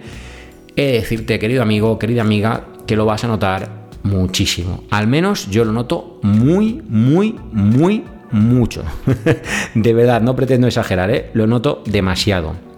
he 0.77 0.83
de 0.83 0.91
decirte, 0.93 1.39
querido 1.39 1.61
amigo, 1.61 1.99
querida 1.99 2.21
amiga, 2.21 2.63
que 2.87 2.95
lo 2.95 3.05
vas 3.05 3.25
a 3.25 3.27
notar 3.27 3.80
muchísimo. 4.03 4.83
Al 4.89 5.07
menos 5.07 5.49
yo 5.49 5.65
lo 5.65 5.71
noto 5.71 6.19
muy, 6.21 6.81
muy, 6.87 7.35
muy, 7.51 8.03
mucho. 8.31 8.83
de 9.75 9.93
verdad, 9.93 10.21
no 10.21 10.35
pretendo 10.35 10.67
exagerar, 10.67 11.11
¿eh? 11.11 11.29
lo 11.33 11.47
noto 11.47 11.83
demasiado 11.85 12.70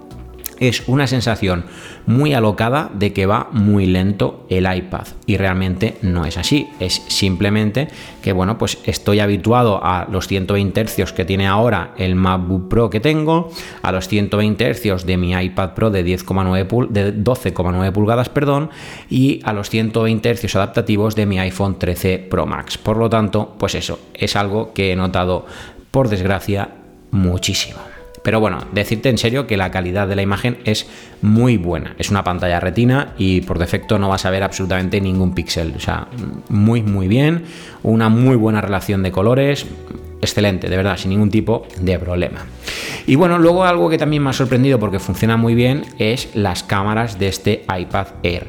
es 0.59 0.83
una 0.87 1.07
sensación 1.07 1.65
muy 2.05 2.33
alocada 2.33 2.89
de 2.93 3.13
que 3.13 3.25
va 3.25 3.49
muy 3.51 3.85
lento 3.85 4.45
el 4.49 4.65
iPad 4.73 5.07
y 5.25 5.37
realmente 5.37 5.97
no 6.01 6.25
es 6.25 6.37
así, 6.37 6.69
es 6.79 7.01
simplemente 7.07 7.87
que 8.21 8.33
bueno, 8.33 8.57
pues 8.57 8.77
estoy 8.85 9.19
habituado 9.19 9.83
a 9.83 10.07
los 10.11 10.27
120 10.27 10.85
Hz 10.85 11.13
que 11.13 11.25
tiene 11.25 11.47
ahora 11.47 11.93
el 11.97 12.15
MacBook 12.15 12.69
Pro 12.69 12.89
que 12.89 12.99
tengo, 12.99 13.51
a 13.81 13.91
los 13.91 14.07
120 14.07 14.73
Hz 14.73 15.05
de 15.05 15.17
mi 15.17 15.31
iPad 15.31 15.73
Pro 15.73 15.91
de 15.91 16.05
10,9 16.05 16.89
de 16.89 17.15
12,9 17.15 17.91
pulgadas, 17.91 18.29
perdón, 18.29 18.69
y 19.09 19.39
a 19.43 19.53
los 19.53 19.69
120 19.69 20.35
Hz 20.35 20.55
adaptativos 20.55 21.15
de 21.15 21.25
mi 21.25 21.39
iPhone 21.39 21.77
13 21.79 22.19
Pro 22.29 22.45
Max. 22.45 22.77
Por 22.77 22.97
lo 22.97 23.09
tanto, 23.09 23.55
pues 23.57 23.75
eso 23.75 23.99
es 24.13 24.35
algo 24.35 24.73
que 24.73 24.91
he 24.91 24.95
notado 24.95 25.45
por 25.91 26.09
desgracia 26.09 26.69
muchísimo. 27.11 27.92
Pero 28.23 28.39
bueno, 28.39 28.65
decirte 28.71 29.09
en 29.09 29.17
serio 29.17 29.45
que 29.47 29.57
la 29.57 29.69
calidad 29.69 30.07
de 30.07 30.15
la 30.15 30.21
imagen 30.21 30.57
es 30.63 30.87
muy 31.21 31.57
buena. 31.57 31.93
Es 31.99 32.09
una 32.09 32.23
pantalla 32.23 32.59
retina 32.59 33.13
y 33.17 33.41
por 33.41 33.59
defecto 33.59 33.99
no 33.99 34.09
vas 34.09 34.25
a 34.25 34.29
ver 34.29 34.43
absolutamente 34.43 35.01
ningún 35.01 35.35
píxel. 35.35 35.73
O 35.75 35.79
sea, 35.79 36.07
muy, 36.47 36.81
muy 36.81 37.07
bien. 37.07 37.43
Una 37.83 38.07
muy 38.07 38.37
buena 38.37 38.61
relación 38.61 39.03
de 39.03 39.11
colores. 39.11 39.65
Excelente, 40.21 40.69
de 40.69 40.77
verdad, 40.77 40.95
sin 40.95 41.09
ningún 41.09 41.29
tipo 41.29 41.67
de 41.81 41.99
problema. 41.99 42.45
Y 43.05 43.15
bueno, 43.15 43.37
luego 43.37 43.65
algo 43.65 43.89
que 43.89 43.97
también 43.97 44.23
me 44.23 44.29
ha 44.29 44.33
sorprendido 44.33 44.79
porque 44.79 44.99
funciona 44.99 45.35
muy 45.35 45.53
bien 45.53 45.83
es 45.99 46.29
las 46.33 46.63
cámaras 46.63 47.19
de 47.19 47.27
este 47.27 47.65
iPad 47.77 48.07
Air. 48.23 48.47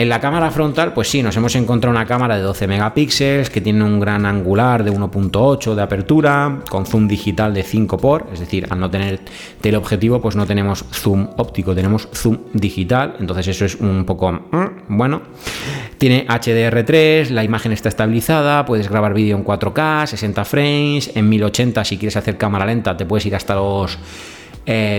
En 0.00 0.08
la 0.08 0.18
cámara 0.18 0.50
frontal, 0.50 0.94
pues 0.94 1.10
sí, 1.10 1.22
nos 1.22 1.36
hemos 1.36 1.54
encontrado 1.56 1.94
una 1.94 2.06
cámara 2.06 2.38
de 2.38 2.42
12 2.42 2.66
megapíxeles 2.66 3.50
que 3.50 3.60
tiene 3.60 3.84
un 3.84 4.00
gran 4.00 4.24
angular 4.24 4.82
de 4.82 4.90
1.8 4.90 5.74
de 5.74 5.82
apertura, 5.82 6.60
con 6.70 6.86
zoom 6.86 7.06
digital 7.06 7.52
de 7.52 7.62
5 7.62 7.98
por, 7.98 8.26
es 8.32 8.40
decir, 8.40 8.66
al 8.70 8.80
no 8.80 8.90
tener 8.90 9.20
teleobjetivo, 9.60 10.22
pues 10.22 10.36
no 10.36 10.46
tenemos 10.46 10.86
zoom 10.90 11.28
óptico, 11.36 11.74
tenemos 11.74 12.08
zoom 12.14 12.38
digital, 12.54 13.16
entonces 13.20 13.48
eso 13.48 13.66
es 13.66 13.74
un 13.74 14.06
poco 14.06 14.32
mm, 14.32 14.68
bueno. 14.88 15.20
Tiene 15.98 16.26
HDR3, 16.26 17.28
la 17.28 17.44
imagen 17.44 17.72
está 17.72 17.90
estabilizada, 17.90 18.64
puedes 18.64 18.88
grabar 18.88 19.12
vídeo 19.12 19.36
en 19.36 19.44
4K, 19.44 20.06
60 20.06 20.44
frames, 20.46 21.10
en 21.14 21.28
1080 21.28 21.84
si 21.84 21.98
quieres 21.98 22.16
hacer 22.16 22.38
cámara 22.38 22.64
lenta 22.64 22.96
te 22.96 23.04
puedes 23.04 23.26
ir 23.26 23.36
hasta 23.36 23.54
los 23.54 23.98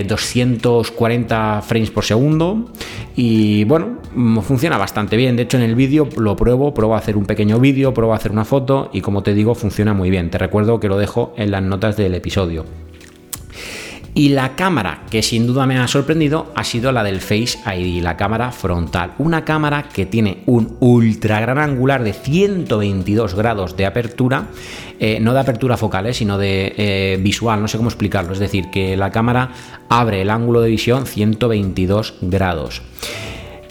240 0.06 1.58
eh, 1.58 1.62
frames 1.62 1.90
por 1.90 2.04
segundo 2.04 2.70
y 3.16 3.64
bueno, 3.64 3.98
mm, 4.14 4.40
funciona 4.40 4.78
bastante 4.78 5.16
bien. 5.16 5.36
De 5.36 5.42
hecho, 5.42 5.56
en 5.56 5.62
el 5.62 5.74
vídeo 5.74 6.08
lo 6.16 6.36
pruebo, 6.36 6.74
pruebo 6.74 6.94
a 6.94 6.98
hacer 6.98 7.16
un 7.16 7.26
pequeño 7.26 7.58
vídeo, 7.58 7.94
pruebo 7.94 8.12
a 8.12 8.16
hacer 8.16 8.32
una 8.32 8.44
foto 8.44 8.90
y 8.92 9.00
como 9.00 9.22
te 9.22 9.34
digo, 9.34 9.54
funciona 9.54 9.94
muy 9.94 10.10
bien. 10.10 10.30
Te 10.30 10.38
recuerdo 10.38 10.80
que 10.80 10.88
lo 10.88 10.98
dejo 10.98 11.34
en 11.36 11.50
las 11.50 11.62
notas 11.62 11.96
del 11.96 12.14
episodio. 12.14 12.81
Y 14.14 14.28
la 14.28 14.56
cámara 14.56 15.04
que 15.10 15.22
sin 15.22 15.46
duda 15.46 15.66
me 15.66 15.78
ha 15.78 15.88
sorprendido 15.88 16.52
ha 16.54 16.64
sido 16.64 16.92
la 16.92 17.02
del 17.02 17.22
Face 17.22 17.58
ID, 17.66 18.02
la 18.02 18.18
cámara 18.18 18.52
frontal. 18.52 19.14
Una 19.16 19.42
cámara 19.42 19.88
que 19.88 20.04
tiene 20.04 20.42
un 20.44 20.76
ultra 20.80 21.40
gran 21.40 21.58
angular 21.58 22.04
de 22.04 22.12
122 22.12 23.34
grados 23.34 23.74
de 23.74 23.86
apertura, 23.86 24.48
eh, 25.00 25.18
no 25.18 25.32
de 25.32 25.40
apertura 25.40 25.78
focal, 25.78 26.06
eh, 26.06 26.12
sino 26.12 26.36
de 26.36 26.74
eh, 26.76 27.18
visual, 27.22 27.62
no 27.62 27.68
sé 27.68 27.78
cómo 27.78 27.88
explicarlo. 27.88 28.34
Es 28.34 28.38
decir, 28.38 28.66
que 28.70 28.98
la 28.98 29.10
cámara 29.10 29.50
abre 29.88 30.20
el 30.20 30.28
ángulo 30.28 30.60
de 30.60 30.68
visión 30.68 31.06
122 31.06 32.16
grados. 32.20 32.82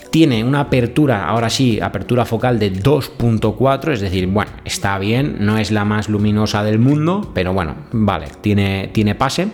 Tiene 0.09 0.43
una 0.43 0.59
apertura, 0.59 1.25
ahora 1.25 1.49
sí, 1.49 1.79
apertura 1.79 2.25
focal 2.25 2.59
de 2.59 2.73
2.4, 2.73 3.93
es 3.93 4.01
decir, 4.01 4.27
bueno, 4.27 4.51
está 4.65 4.99
bien, 4.99 5.37
no 5.39 5.57
es 5.57 5.71
la 5.71 5.85
más 5.85 6.09
luminosa 6.09 6.63
del 6.63 6.79
mundo, 6.79 7.31
pero 7.33 7.53
bueno, 7.53 7.75
vale, 7.93 8.27
tiene, 8.41 8.89
tiene 8.91 9.15
pase. 9.15 9.47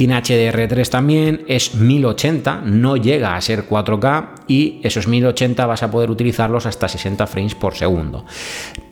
Tiene 0.00 0.16
HDR3 0.16 0.88
también, 0.88 1.44
es 1.46 1.74
1080, 1.74 2.62
no 2.64 2.96
llega 2.96 3.36
a 3.36 3.40
ser 3.42 3.68
4K 3.68 4.28
y 4.48 4.80
esos 4.82 5.06
1080 5.06 5.66
vas 5.66 5.82
a 5.82 5.90
poder 5.90 6.10
utilizarlos 6.10 6.64
hasta 6.64 6.88
60 6.88 7.26
frames 7.26 7.54
por 7.54 7.74
segundo. 7.74 8.24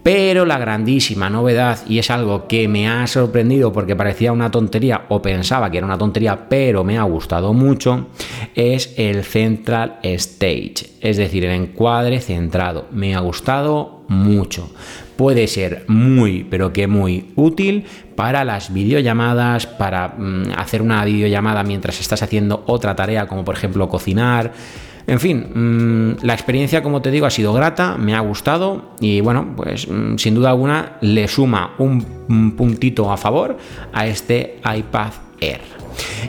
Pero 0.03 0.45
la 0.45 0.59
grandísima 0.59 1.31
novedad, 1.31 1.79
y 1.89 1.99
es 1.99 2.11
algo 2.11 2.47
que 2.47 2.69
me 2.69 2.91
ha 2.91 3.07
sorprendido 3.07 3.73
porque 3.73 3.97
parecía 3.97 4.33
una 4.33 4.51
tontería 4.51 5.07
o 5.09 5.23
pensaba 5.23 5.71
que 5.71 5.79
era 5.79 5.87
una 5.87 5.97
tontería, 5.97 6.47
pero 6.47 6.85
me 6.85 6.99
ha 6.99 7.05
gustado 7.05 7.55
mucho, 7.55 8.09
es 8.55 8.93
el 8.99 9.25
Central 9.25 10.01
Stage, 10.03 10.91
es 11.01 11.17
decir, 11.17 11.47
el 11.47 11.53
encuadre 11.53 12.21
centrado. 12.21 12.87
Me 12.91 13.15
ha 13.15 13.21
gustado 13.21 14.05
mucho 14.09 14.71
puede 15.19 15.49
ser 15.49 15.85
muy, 15.89 16.45
pero 16.49 16.73
que 16.73 16.87
muy 16.87 17.33
útil 17.35 17.87
para 18.19 18.45
las 18.45 18.73
videollamadas, 18.73 19.69
para 19.69 20.09
mm, 20.09 20.51
hacer 20.57 20.83
una 20.83 21.05
videollamada 21.05 21.63
mientras 21.63 22.01
estás 22.01 22.21
haciendo 22.21 22.65
otra 22.67 22.97
tarea, 22.97 23.29
como 23.29 23.45
por 23.45 23.55
ejemplo 23.55 23.89
cocinar. 23.89 24.53
En 25.07 25.21
fin, 25.21 25.47
mm, 25.55 26.27
la 26.27 26.35
experiencia, 26.35 26.83
como 26.83 27.01
te 27.01 27.13
digo, 27.13 27.27
ha 27.27 27.31
sido 27.31 27.53
grata, 27.53 27.97
me 27.97 28.17
ha 28.17 28.21
gustado 28.21 28.97
y 28.99 29.21
bueno, 29.21 29.55
pues 29.57 29.87
mm, 29.89 30.17
sin 30.17 30.35
duda 30.35 30.51
alguna 30.51 30.97
le 31.01 31.29
suma 31.29 31.77
un 31.79 32.57
puntito 32.57 33.13
a 33.13 33.17
favor 33.17 33.57
a 33.93 34.09
este 34.09 34.59
iPad 34.65 35.13
Air. 35.41 35.61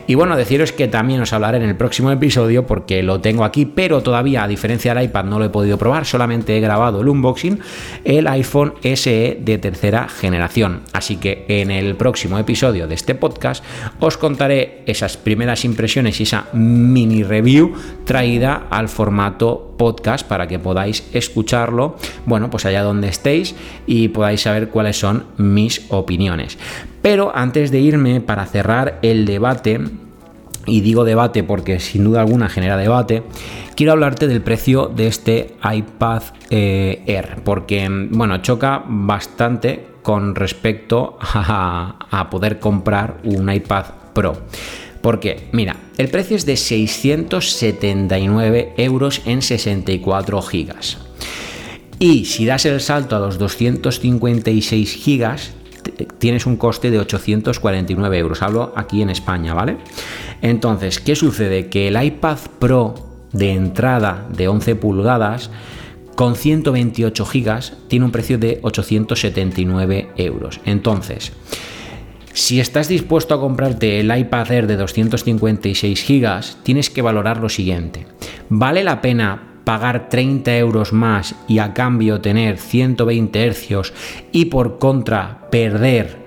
Y 0.06 0.14
bueno, 0.14 0.36
deciros 0.36 0.72
que 0.72 0.88
también 0.88 1.20
os 1.20 1.32
hablaré 1.32 1.58
en 1.58 1.64
el 1.64 1.76
próximo 1.76 2.10
episodio 2.10 2.66
porque 2.66 3.02
lo 3.02 3.20
tengo 3.20 3.44
aquí, 3.44 3.66
pero 3.66 4.02
todavía 4.02 4.42
a 4.42 4.48
diferencia 4.48 4.94
del 4.94 5.04
iPad 5.04 5.24
no 5.24 5.38
lo 5.38 5.44
he 5.44 5.50
podido 5.50 5.78
probar, 5.78 6.04
solamente 6.06 6.56
he 6.56 6.60
grabado 6.60 7.00
el 7.00 7.08
unboxing, 7.08 7.60
el 8.04 8.26
iPhone 8.26 8.74
SE 8.82 9.38
de 9.40 9.58
tercera 9.58 10.08
generación. 10.08 10.82
Así 10.92 11.16
que 11.16 11.44
en 11.48 11.70
el 11.70 11.96
próximo 11.96 12.38
episodio 12.38 12.86
de 12.86 12.94
este 12.94 13.14
podcast 13.14 13.64
os 14.00 14.16
contaré 14.16 14.82
esas 14.86 15.16
primeras 15.16 15.64
impresiones 15.64 16.20
y 16.20 16.24
esa 16.24 16.46
mini 16.52 17.22
review 17.22 17.74
traída 18.04 18.66
al 18.70 18.88
formato 18.88 19.74
podcast 19.78 20.26
para 20.26 20.46
que 20.46 20.58
podáis 20.58 21.08
escucharlo, 21.14 21.96
bueno, 22.26 22.50
pues 22.50 22.66
allá 22.66 22.82
donde 22.82 23.08
estéis 23.08 23.54
y 23.86 24.08
podáis 24.08 24.42
saber 24.42 24.68
cuáles 24.68 24.98
son 24.98 25.24
mis 25.38 25.86
opiniones. 25.88 26.58
Pero 27.02 27.32
antes 27.34 27.70
de 27.70 27.80
irme, 27.80 28.20
para 28.20 28.44
cerrar 28.44 28.98
el 29.00 29.24
debate, 29.24 29.59
y 30.66 30.80
digo 30.80 31.04
debate 31.04 31.42
porque 31.42 31.80
sin 31.80 32.04
duda 32.04 32.20
alguna 32.20 32.48
genera 32.48 32.76
debate, 32.76 33.22
quiero 33.74 33.92
hablarte 33.92 34.28
del 34.28 34.42
precio 34.42 34.86
de 34.86 35.06
este 35.06 35.56
iPad 35.62 36.22
eh, 36.50 37.02
Air, 37.06 37.42
porque 37.44 37.88
bueno, 38.10 38.38
choca 38.38 38.84
bastante 38.86 39.86
con 40.02 40.34
respecto 40.34 41.18
a, 41.20 42.06
a 42.10 42.30
poder 42.30 42.58
comprar 42.58 43.18
un 43.24 43.52
iPad 43.52 43.84
Pro. 44.12 44.36
Porque, 45.02 45.48
mira, 45.52 45.76
el 45.96 46.08
precio 46.08 46.36
es 46.36 46.44
de 46.44 46.56
679 46.56 48.74
euros 48.76 49.22
en 49.24 49.40
64 49.40 50.42
gigas. 50.42 50.98
Y 51.98 52.26
si 52.26 52.44
das 52.44 52.66
el 52.66 52.80
salto 52.80 53.16
a 53.16 53.18
los 53.18 53.38
256 53.38 54.94
gigas, 54.94 55.54
tienes 56.18 56.46
un 56.46 56.56
coste 56.56 56.90
de 56.90 56.98
849 56.98 58.18
euros. 58.18 58.42
Hablo 58.42 58.72
aquí 58.76 59.02
en 59.02 59.10
España, 59.10 59.54
¿vale? 59.54 59.76
Entonces, 60.42 61.00
¿qué 61.00 61.16
sucede? 61.16 61.68
Que 61.68 61.88
el 61.88 62.02
iPad 62.02 62.38
Pro 62.58 62.94
de 63.32 63.52
entrada 63.52 64.26
de 64.34 64.48
11 64.48 64.76
pulgadas 64.76 65.50
con 66.14 66.34
128 66.34 67.24
gigas 67.24 67.74
tiene 67.88 68.04
un 68.04 68.12
precio 68.12 68.38
de 68.38 68.58
879 68.62 70.10
euros. 70.16 70.60
Entonces, 70.64 71.32
si 72.32 72.60
estás 72.60 72.88
dispuesto 72.88 73.34
a 73.34 73.40
comprarte 73.40 74.00
el 74.00 74.16
iPad 74.16 74.52
Air 74.52 74.66
de 74.66 74.76
256 74.76 76.02
gigas, 76.02 76.58
tienes 76.62 76.90
que 76.90 77.02
valorar 77.02 77.38
lo 77.38 77.48
siguiente. 77.48 78.06
¿Vale 78.48 78.84
la 78.84 79.00
pena 79.00 79.49
pagar 79.64 80.08
30 80.08 80.56
euros 80.56 80.92
más 80.92 81.34
y 81.48 81.58
a 81.58 81.74
cambio 81.74 82.20
tener 82.20 82.58
120 82.58 83.44
hercios 83.44 83.92
y 84.32 84.46
por 84.46 84.78
contra 84.78 85.48
perder 85.50 86.20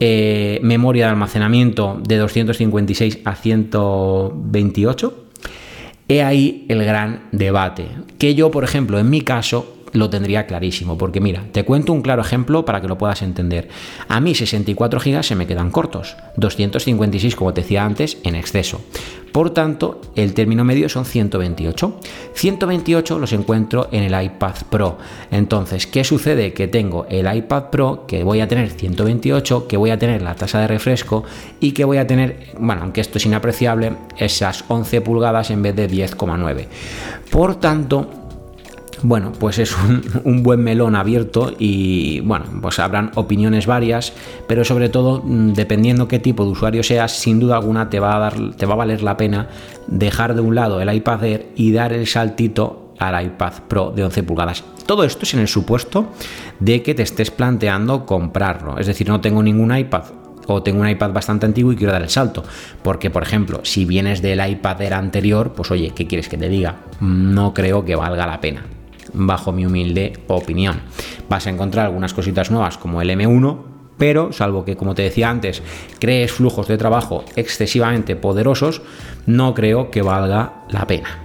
eh, 0.00 0.58
memoria 0.62 1.04
de 1.06 1.10
almacenamiento 1.10 2.00
de 2.02 2.16
256 2.16 3.20
a 3.24 3.34
128? 3.34 5.18
He 6.08 6.22
ahí 6.22 6.66
el 6.68 6.84
gran 6.84 7.28
debate. 7.32 7.86
Que 8.18 8.34
yo, 8.34 8.50
por 8.50 8.64
ejemplo, 8.64 8.98
en 8.98 9.08
mi 9.08 9.20
caso, 9.20 9.81
lo 9.92 10.10
tendría 10.10 10.46
clarísimo, 10.46 10.98
porque 10.98 11.20
mira, 11.20 11.44
te 11.52 11.64
cuento 11.64 11.92
un 11.92 12.02
claro 12.02 12.22
ejemplo 12.22 12.64
para 12.64 12.80
que 12.80 12.88
lo 12.88 12.98
puedas 12.98 13.22
entender. 13.22 13.68
A 14.08 14.20
mí 14.20 14.34
64 14.34 15.00
GB 15.00 15.22
se 15.22 15.36
me 15.36 15.46
quedan 15.46 15.70
cortos, 15.70 16.16
256 16.36 17.36
como 17.36 17.54
te 17.54 17.62
decía 17.62 17.84
antes 17.84 18.18
en 18.24 18.34
exceso. 18.34 18.80
Por 19.32 19.50
tanto, 19.50 20.02
el 20.14 20.34
término 20.34 20.62
medio 20.62 20.90
son 20.90 21.06
128. 21.06 22.00
128 22.34 23.18
los 23.18 23.32
encuentro 23.32 23.88
en 23.90 24.02
el 24.02 24.24
iPad 24.24 24.54
Pro. 24.68 24.98
Entonces, 25.30 25.86
¿qué 25.86 26.04
sucede? 26.04 26.52
Que 26.52 26.68
tengo 26.68 27.06
el 27.08 27.34
iPad 27.34 27.70
Pro, 27.70 28.04
que 28.06 28.24
voy 28.24 28.40
a 28.40 28.48
tener 28.48 28.70
128, 28.70 29.66
que 29.66 29.78
voy 29.78 29.88
a 29.88 29.98
tener 29.98 30.20
la 30.20 30.34
tasa 30.34 30.60
de 30.60 30.66
refresco 30.66 31.24
y 31.60 31.72
que 31.72 31.86
voy 31.86 31.96
a 31.96 32.06
tener, 32.06 32.50
bueno, 32.58 32.82
aunque 32.82 33.00
esto 33.00 33.16
es 33.16 33.24
inapreciable, 33.24 33.92
esas 34.18 34.66
11 34.68 35.00
pulgadas 35.00 35.50
en 35.50 35.62
vez 35.62 35.74
de 35.76 35.88
10,9. 35.88 36.66
Por 37.30 37.54
tanto, 37.54 38.21
bueno, 39.02 39.32
pues 39.38 39.58
es 39.58 39.76
un, 40.24 40.42
buen 40.42 40.62
melón 40.62 40.94
abierto 40.94 41.52
y 41.58 42.20
bueno, 42.20 42.46
pues 42.60 42.78
habrán 42.78 43.10
opiniones 43.16 43.66
varias, 43.66 44.12
pero 44.46 44.64
sobre 44.64 44.88
todo, 44.88 45.22
mm, 45.24 45.54
dependiendo 45.54 46.08
qué 46.08 46.18
tipo 46.18 46.44
de 46.44 46.50
usuario 46.50 46.82
seas, 46.82 47.12
sin 47.12 47.40
duda 47.40 47.56
alguna 47.56 47.90
te 47.90 48.00
va 48.00 48.16
a, 48.16 48.18
dar, 48.18 48.56
te 48.56 48.66
va 48.66 48.74
a 48.74 48.76
valer 48.76 49.02
la 49.02 49.16
pena 49.16 49.48
dejar 49.88 50.34
de 50.34 50.40
un 50.40 50.54
lado 50.54 50.80
el 50.80 50.92
iPad 50.92 51.24
Air 51.24 51.46
y 51.56 51.72
dar 51.72 51.92
el 51.92 52.06
saltito 52.06 52.94
al 52.98 53.24
iPad 53.24 53.52
Pro 53.66 53.90
de 53.90 54.04
11 54.04 54.22
pulgadas. 54.22 54.62
Todo 54.86 55.04
esto 55.04 55.24
es 55.24 55.34
en 55.34 55.40
el 55.40 55.48
supuesto 55.48 56.12
de 56.60 56.82
que 56.82 56.94
te 56.94 57.02
estés 57.02 57.30
planteando 57.30 58.06
comprarlo. 58.06 58.78
Es 58.78 58.86
decir, 58.86 59.08
no 59.08 59.20
tengo 59.20 59.42
ningún 59.42 59.76
iPad 59.76 60.04
o 60.46 60.62
tengo 60.62 60.80
un 60.80 60.88
iPad 60.88 61.12
bastante 61.12 61.46
antiguo 61.46 61.72
y 61.72 61.76
quiero 61.76 61.92
dar 61.92 62.02
el 62.02 62.10
salto. 62.10 62.44
Porque, 62.82 63.10
por 63.10 63.22
ejemplo, 63.22 63.60
si 63.64 63.84
vienes 63.84 64.22
del 64.22 64.46
iPad 64.46 64.82
Air 64.82 64.94
anterior, 64.94 65.52
pues 65.54 65.70
oye, 65.70 65.92
¿qué 65.94 66.06
quieres 66.06 66.28
que 66.28 66.36
te 66.36 66.48
diga? 66.48 66.76
No 67.00 67.54
creo 67.54 67.84
que 67.84 67.96
valga 67.96 68.26
la 68.26 68.40
pena 68.40 68.64
bajo 69.12 69.52
mi 69.52 69.66
humilde 69.66 70.12
opinión. 70.28 70.80
Vas 71.28 71.46
a 71.46 71.50
encontrar 71.50 71.86
algunas 71.86 72.14
cositas 72.14 72.50
nuevas 72.50 72.78
como 72.78 73.00
el 73.02 73.10
M1, 73.10 73.58
pero 73.98 74.32
salvo 74.32 74.64
que, 74.64 74.76
como 74.76 74.94
te 74.94 75.02
decía 75.02 75.30
antes, 75.30 75.62
crees 75.98 76.32
flujos 76.32 76.68
de 76.68 76.78
trabajo 76.78 77.24
excesivamente 77.36 78.16
poderosos, 78.16 78.82
no 79.26 79.54
creo 79.54 79.90
que 79.90 80.02
valga 80.02 80.64
la 80.70 80.86
pena. 80.86 81.18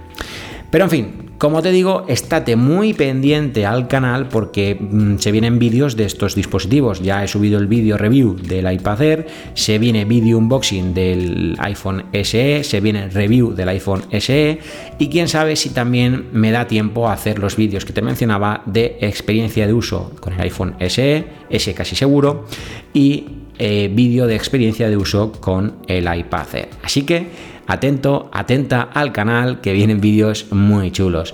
Pero 0.70 0.84
en 0.84 0.90
fin, 0.90 1.27
como 1.38 1.62
te 1.62 1.70
digo, 1.70 2.04
estate 2.08 2.56
muy 2.56 2.94
pendiente 2.94 3.64
al 3.64 3.86
canal 3.86 4.28
porque 4.28 4.74
mm, 4.74 5.18
se 5.18 5.30
vienen 5.30 5.60
vídeos 5.60 5.96
de 5.96 6.04
estos 6.04 6.34
dispositivos. 6.34 7.00
Ya 7.00 7.22
he 7.22 7.28
subido 7.28 7.60
el 7.60 7.68
vídeo 7.68 7.96
review 7.96 8.36
del 8.36 8.70
iPad 8.70 9.02
Air, 9.02 9.26
se 9.54 9.78
viene 9.78 10.04
vídeo 10.04 10.36
unboxing 10.36 10.92
del 10.94 11.56
iPhone 11.60 12.06
SE, 12.12 12.64
se 12.64 12.80
viene 12.80 13.08
review 13.08 13.54
del 13.54 13.68
iPhone 13.68 14.02
SE 14.18 14.58
y 14.98 15.08
quién 15.08 15.28
sabe 15.28 15.54
si 15.54 15.70
también 15.70 16.26
me 16.32 16.50
da 16.50 16.66
tiempo 16.66 17.08
a 17.08 17.12
hacer 17.12 17.38
los 17.38 17.54
vídeos 17.54 17.84
que 17.84 17.92
te 17.92 18.02
mencionaba 18.02 18.62
de 18.66 18.98
experiencia 19.00 19.66
de 19.66 19.72
uso 19.72 20.12
con 20.20 20.32
el 20.32 20.40
iPhone 20.40 20.74
SE, 20.88 21.24
ese 21.48 21.72
casi 21.72 21.94
seguro, 21.94 22.46
y 22.92 23.26
eh, 23.60 23.90
vídeo 23.92 24.26
de 24.26 24.34
experiencia 24.34 24.88
de 24.88 24.96
uso 24.96 25.30
con 25.32 25.76
el 25.86 26.12
iPad 26.12 26.46
Air. 26.54 26.68
Así 26.82 27.02
que 27.02 27.26
atento, 27.68 28.28
atenta 28.32 28.82
al 28.82 29.12
canal 29.12 29.60
que 29.60 29.72
vienen 29.72 30.00
vídeos 30.00 30.46
muy 30.50 30.90
chulos. 30.90 31.32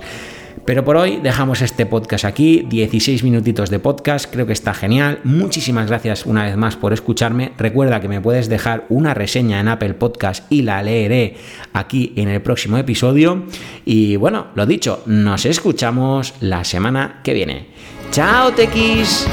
Pero 0.65 0.83
por 0.83 0.97
hoy 0.97 1.19
dejamos 1.21 1.61
este 1.61 1.85
podcast 1.85 2.25
aquí, 2.25 2.65
16 2.67 3.23
minutitos 3.23 3.69
de 3.69 3.77
podcast, 3.77 4.31
creo 4.31 4.47
que 4.47 4.53
está 4.53 4.73
genial. 4.73 5.19
Muchísimas 5.23 5.87
gracias 5.87 6.25
una 6.25 6.45
vez 6.45 6.57
más 6.57 6.75
por 6.75 6.91
escucharme. 6.91 7.51
Recuerda 7.55 8.01
que 8.01 8.07
me 8.07 8.19
puedes 8.19 8.49
dejar 8.49 8.85
una 8.89 9.13
reseña 9.13 9.59
en 9.59 9.67
Apple 9.67 9.93
Podcast 9.93 10.51
y 10.51 10.63
la 10.63 10.81
leeré 10.81 11.35
aquí 11.73 12.13
en 12.15 12.29
el 12.29 12.41
próximo 12.41 12.77
episodio. 12.77 13.43
Y 13.85 14.15
bueno, 14.15 14.47
lo 14.55 14.65
dicho, 14.65 15.03
nos 15.05 15.45
escuchamos 15.45 16.33
la 16.39 16.63
semana 16.63 17.21
que 17.23 17.35
viene. 17.35 17.67
¡Chao, 18.09 18.51
Tequis! 18.51 19.27